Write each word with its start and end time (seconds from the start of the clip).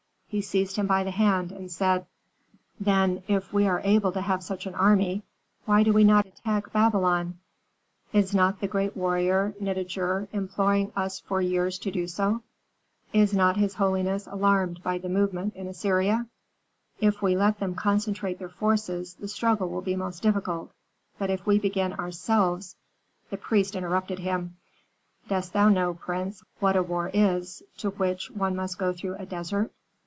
He 0.33 0.39
seized 0.41 0.77
him 0.77 0.87
by 0.87 1.03
the 1.03 1.11
hand, 1.11 1.51
and 1.51 1.69
said, 1.69 2.05
"Then, 2.79 3.21
if 3.27 3.51
we 3.51 3.67
are 3.67 3.81
able 3.83 4.13
to 4.13 4.21
have 4.21 4.41
such 4.41 4.65
an 4.65 4.73
army, 4.73 5.23
why 5.65 5.83
do 5.83 5.91
we 5.91 6.05
not 6.05 6.25
attack 6.25 6.71
Babylon? 6.71 7.37
Is 8.13 8.33
not 8.33 8.61
the 8.61 8.67
great 8.69 8.95
warrior 8.95 9.53
Nitager 9.59 10.29
imploring 10.31 10.93
us 10.95 11.19
for 11.19 11.41
years 11.41 11.77
to 11.79 11.91
do 11.91 12.07
so? 12.07 12.43
Is 13.11 13.33
not 13.33 13.57
his 13.57 13.73
holiness 13.73 14.25
alarmed 14.25 14.81
by 14.81 14.99
the 14.99 15.09
movement 15.09 15.53
in 15.57 15.67
Assyria? 15.67 16.25
If 17.01 17.21
we 17.21 17.35
let 17.35 17.59
them 17.59 17.75
concentrate 17.75 18.39
their 18.39 18.47
forces, 18.47 19.15
the 19.15 19.27
struggle 19.27 19.67
will 19.67 19.81
be 19.81 19.97
most 19.97 20.23
difficult; 20.23 20.71
but 21.19 21.29
if 21.29 21.45
we 21.45 21.59
begin 21.59 21.91
ourselves" 21.91 22.77
The 23.31 23.37
priest 23.37 23.75
interrupted 23.75 24.19
him, 24.19 24.55
"Dost 25.27 25.51
thou 25.51 25.67
know, 25.67 25.93
prince, 25.93 26.41
what 26.61 26.77
a 26.77 26.83
war 26.83 27.11
is 27.13 27.63
to 27.79 27.89
which 27.89 28.31
one 28.31 28.55
must 28.55 28.77
go 28.79 28.93
through 28.93 29.15
a 29.15 29.25
desert? 29.25 29.73